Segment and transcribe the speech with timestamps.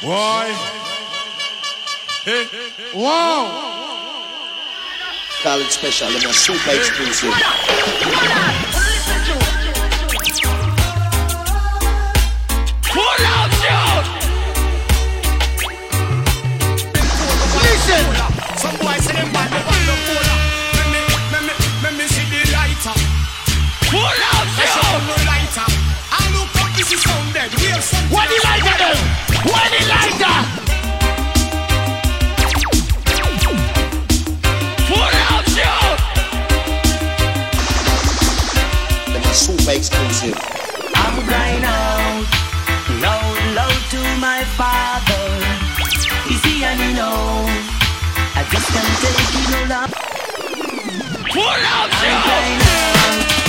[0.00, 0.52] Why?
[2.24, 2.46] Hey.
[2.94, 3.50] Wow.
[5.42, 8.67] College special, I'm a super exclusive.
[28.10, 28.90] What he like to do?
[29.50, 30.32] What he like to?
[34.88, 35.74] Put out you.
[39.32, 40.36] Super exclusive.
[40.94, 42.26] I'm crying out
[43.00, 45.22] loud, loud to my father.
[46.28, 47.46] You see, and you know,
[48.34, 50.00] I just can't take it no longer.
[51.30, 52.10] Pull out you.
[52.10, 53.47] I'm crying out.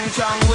[0.00, 0.49] Chang Chang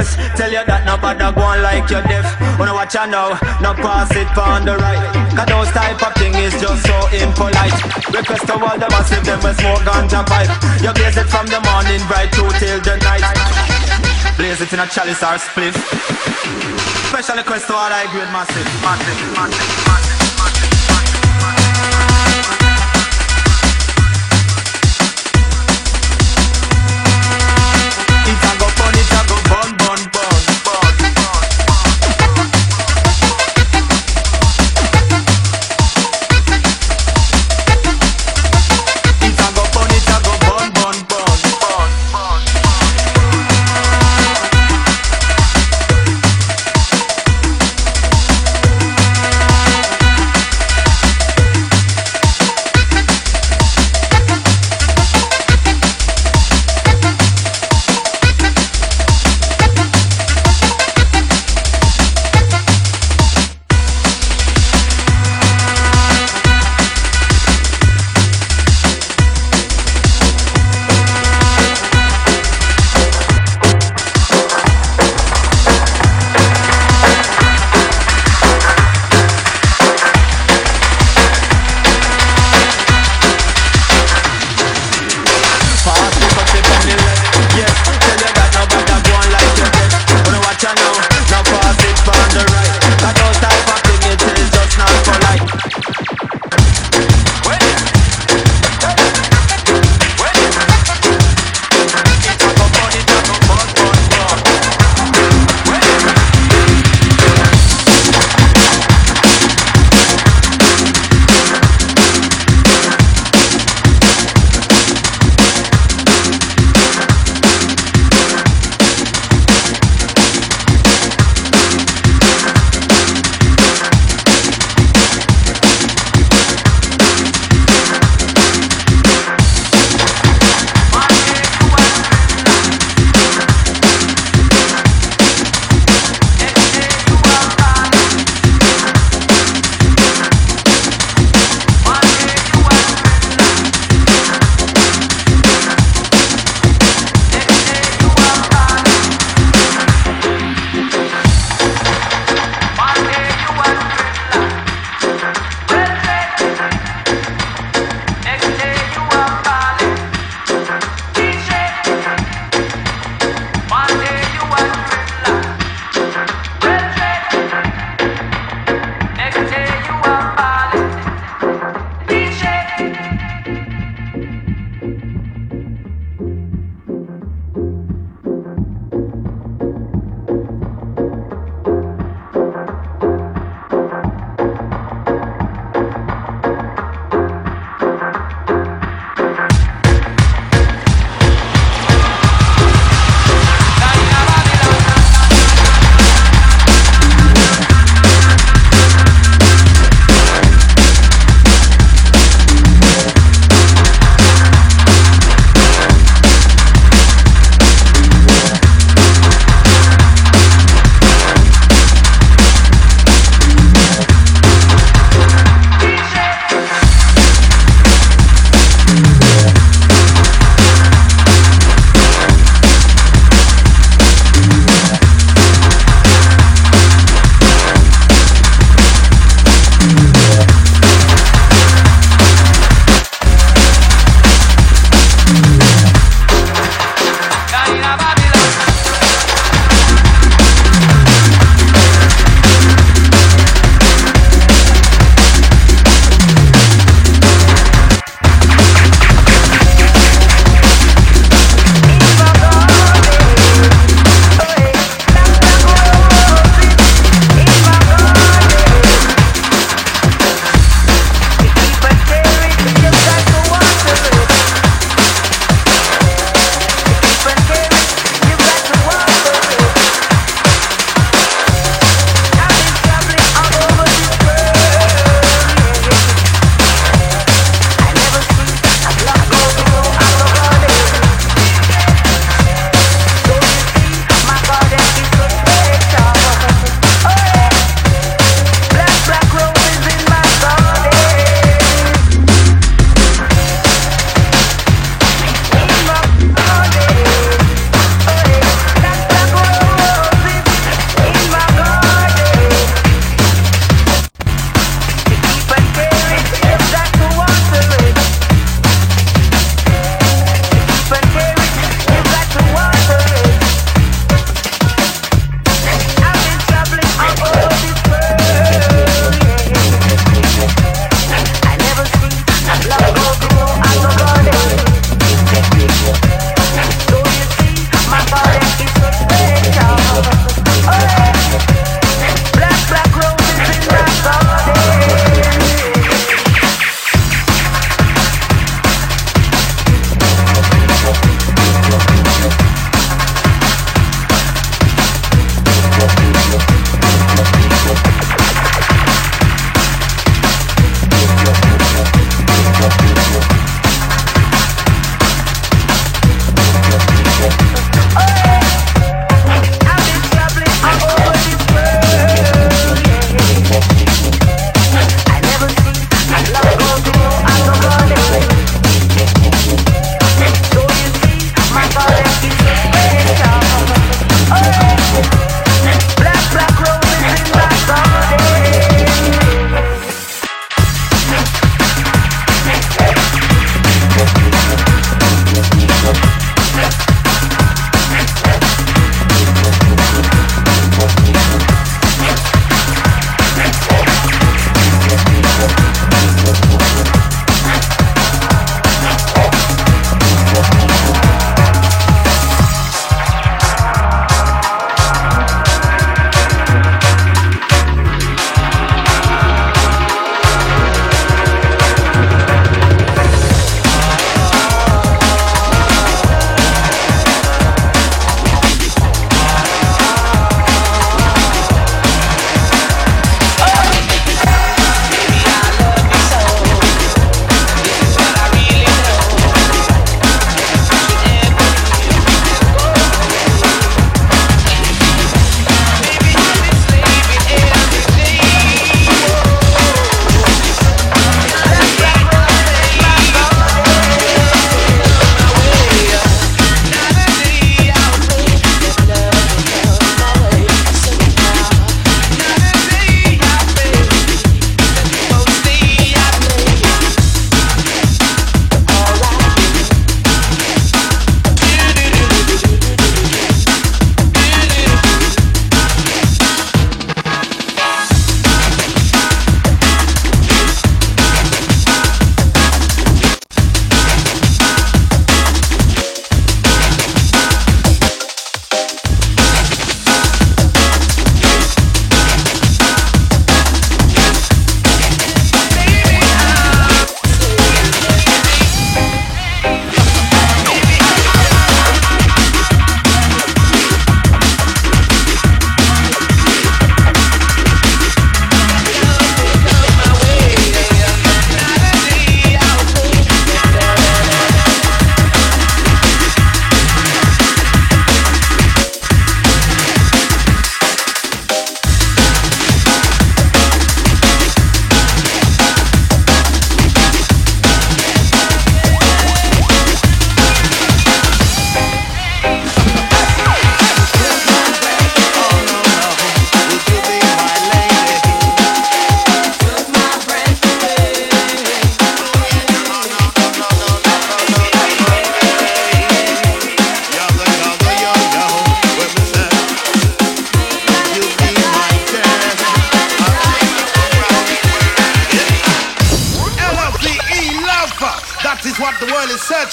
[0.00, 0.16] yes.
[0.36, 2.24] Tell you that nobody go on like you're deaf.
[2.58, 5.00] Wanna watch out now, now pass it on the right.
[5.36, 7.76] Cause those type of thing is just so impolite.
[8.12, 10.50] Request to all the massive, them a smoke ganja pipe.
[10.80, 13.24] You blaze it from the morning bright through till the night.
[14.36, 15.76] Blaze it in a chalice or spliff.
[17.12, 20.19] Special request to all I great massive, massive, massive, massive.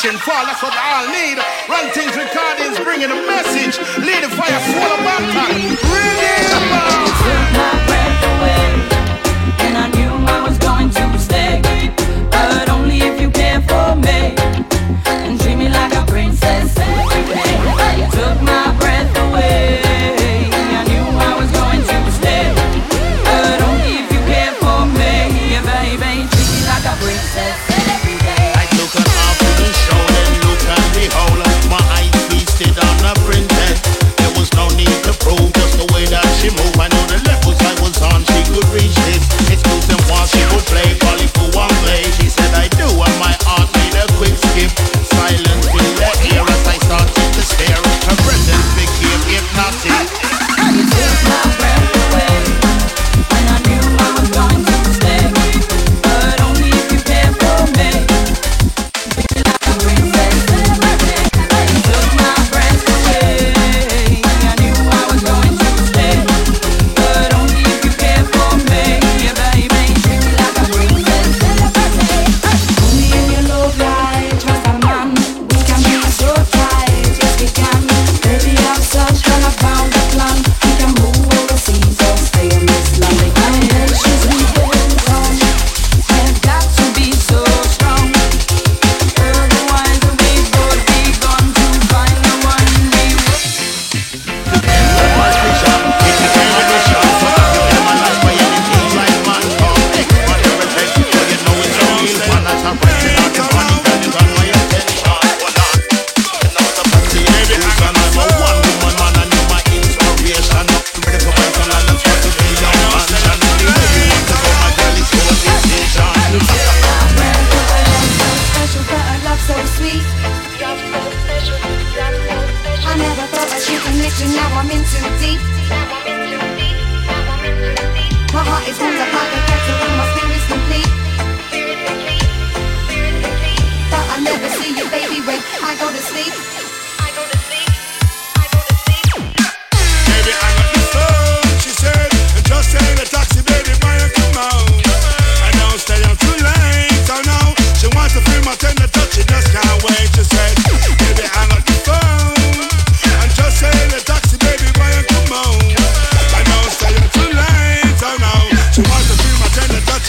[0.06, 0.46] And fall.
[0.46, 0.97] That's what I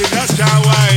[0.00, 0.87] my tender touch,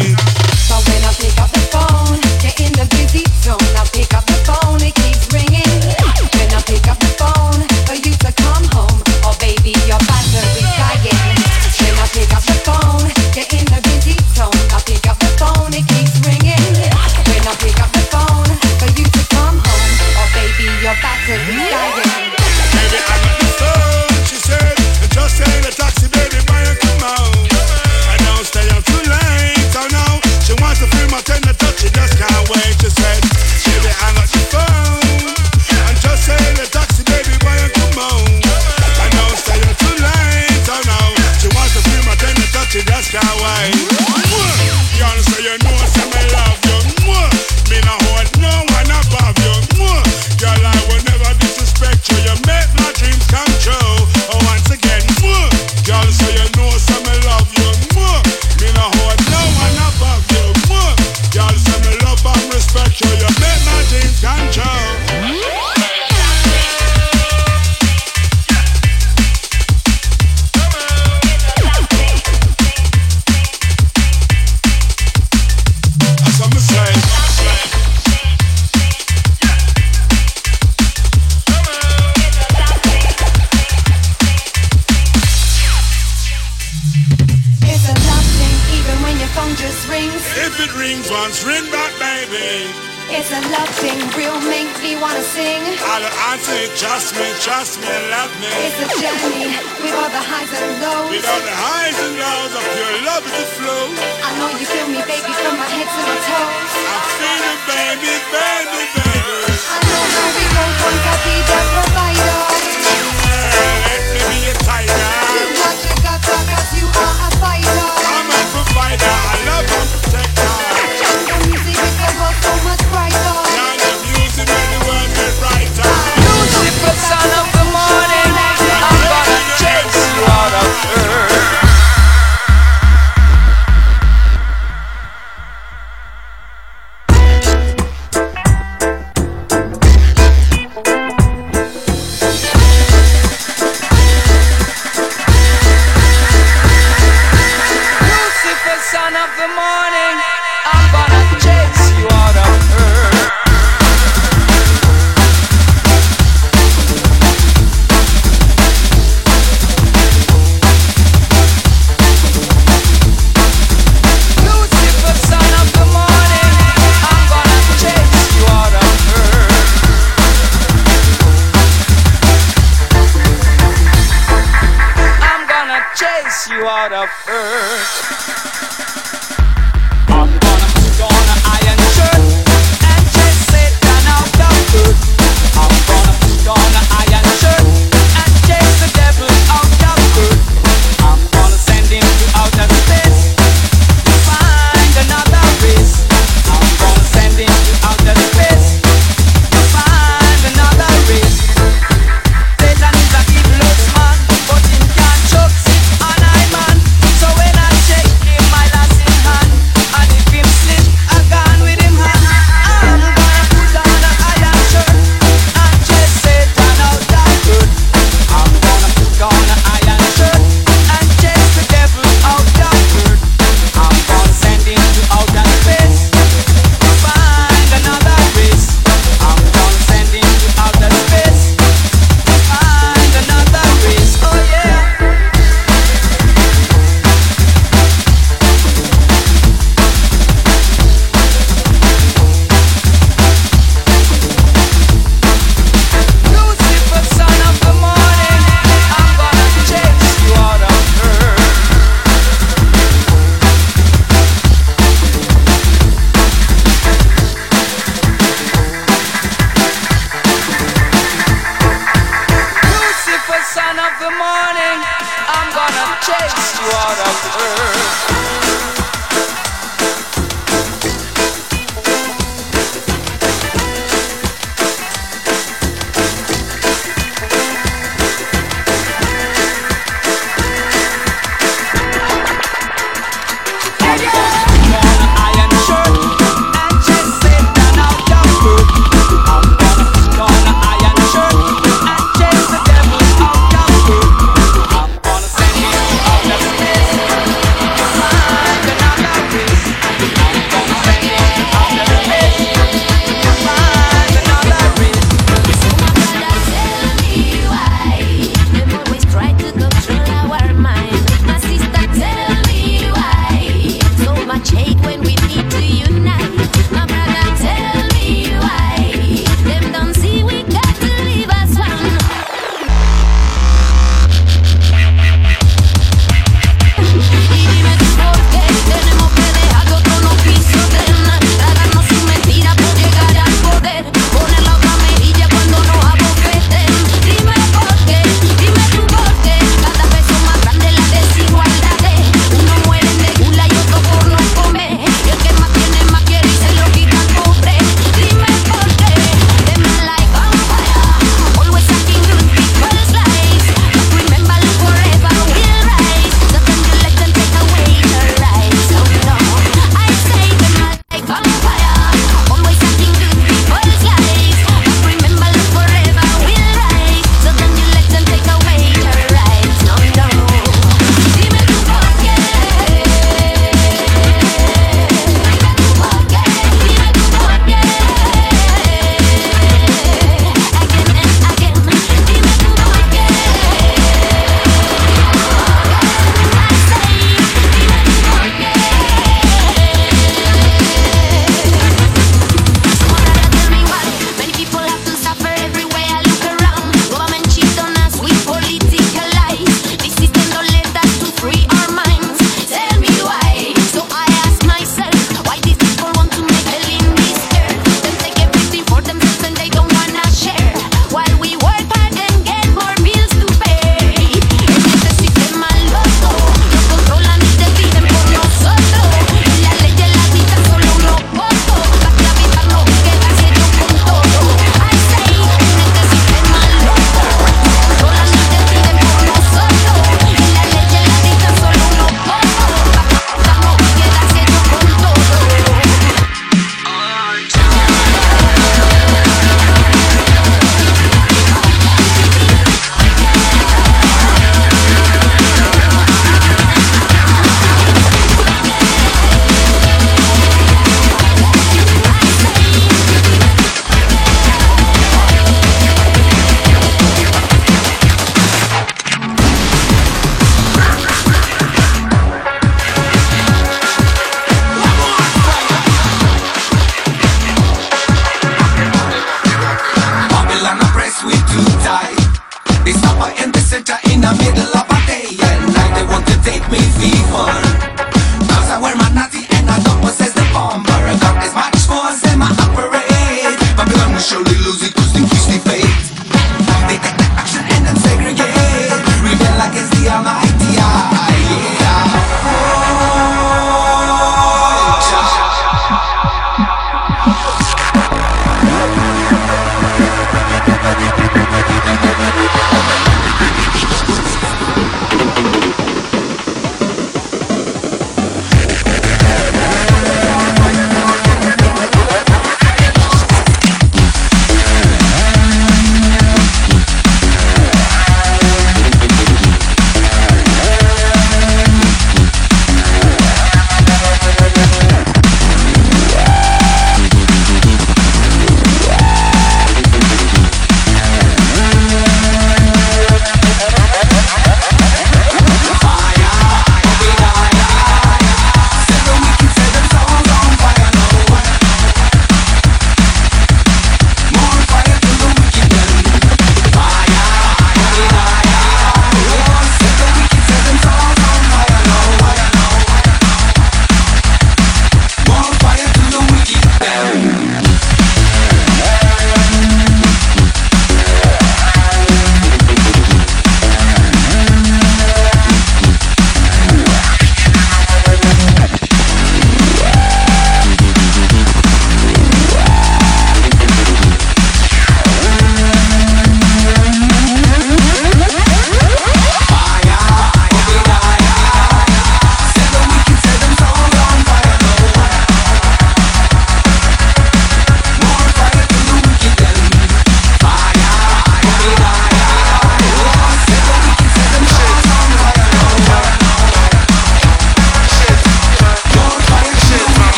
[175.96, 179.00] chase you out of earth.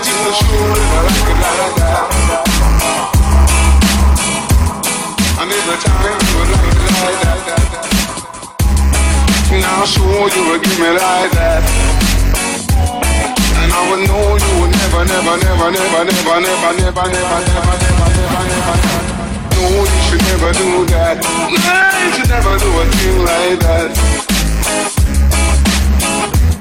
[0.00, 2.04] empty for sure, and I like it like that.
[5.36, 7.68] I never time you would like it like that.
[9.60, 11.62] Now sure you would give me like that.
[13.60, 17.04] And I would know you would never, never, never, never, never, never, never, never, never,
[17.10, 18.76] never, never, never, never.
[19.52, 21.20] No, you should never do that.
[21.20, 21.52] No,
[22.00, 23.90] you should never do a thing like that.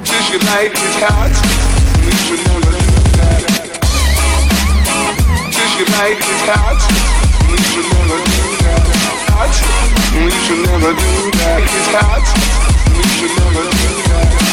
[0.04, 1.32] Since you like it hot,
[2.04, 2.79] you should never
[5.80, 5.88] your
[6.52, 6.82] hot.
[7.50, 8.84] You should never do that.
[9.32, 9.56] Hot.
[10.14, 11.62] You should never do that.
[11.64, 12.26] It's hot.
[12.96, 14.50] You should never do that.